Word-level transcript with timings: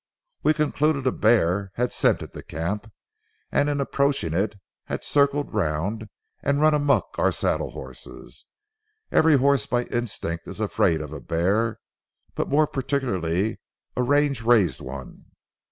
We 0.41 0.55
concluded 0.55 1.05
a 1.05 1.11
bear 1.11 1.71
had 1.75 1.93
scented 1.93 2.31
the 2.33 2.41
camp, 2.41 2.91
and 3.51 3.69
in 3.69 3.79
approaching 3.79 4.33
it 4.33 4.55
had 4.85 5.03
circled 5.03 5.53
round, 5.53 6.09
and 6.41 6.59
run 6.59 6.73
amuck 6.73 7.09
our 7.19 7.31
saddle 7.31 7.69
horses. 7.69 8.47
Every 9.11 9.35
horse 9.37 9.67
by 9.67 9.83
instinct 9.83 10.47
is 10.47 10.59
afraid 10.59 11.01
of 11.01 11.13
a 11.13 11.21
bear, 11.21 11.79
but 12.33 12.49
more 12.49 12.65
particularly 12.65 13.59
a 13.95 14.01
range 14.01 14.41
raised 14.41 14.81
one. 14.81 15.25